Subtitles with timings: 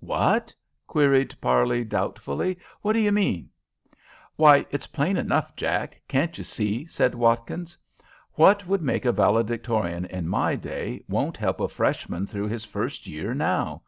[0.00, 0.54] "What?"
[0.86, 2.58] queried Parley, doubtfully.
[2.80, 3.50] "What do you mean?"
[4.36, 6.00] "Why, it's plain enough, Jack!
[6.08, 7.76] Can't you see?" said Watkins.
[8.32, 13.06] "What would make a valedictorian in my day won't help a Freshman through his first
[13.06, 13.82] year now.